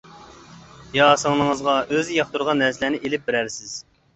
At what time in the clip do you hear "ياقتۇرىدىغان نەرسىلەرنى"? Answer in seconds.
2.17-3.03